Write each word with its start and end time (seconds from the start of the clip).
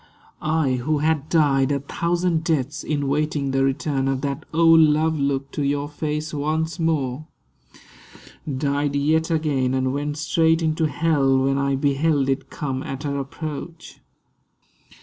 I 0.41 0.77
who 0.77 0.97
had 0.97 1.29
died 1.29 1.71
A 1.71 1.79
thousand 1.79 2.43
deaths, 2.43 2.83
in 2.83 3.07
waiting 3.07 3.51
the 3.51 3.63
return 3.63 4.07
Of 4.07 4.21
that 4.21 4.45
old 4.51 4.79
love 4.79 5.19
look 5.19 5.51
to 5.51 5.61
your 5.63 5.87
face 5.87 6.33
once 6.33 6.79
more, 6.79 7.27
Died 8.51 8.95
yet 8.95 9.29
again 9.29 9.75
and 9.75 9.93
went 9.93 10.17
straight 10.17 10.63
into 10.63 10.87
hell 10.87 11.37
When 11.37 11.59
I 11.59 11.75
beheld 11.75 12.29
it 12.29 12.49
come 12.49 12.81
at 12.81 13.03
her 13.03 13.19
approach. 13.19 13.99